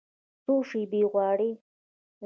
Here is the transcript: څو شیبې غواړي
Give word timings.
څو 0.43 0.53
شیبې 0.69 1.01
غواړي 1.11 1.51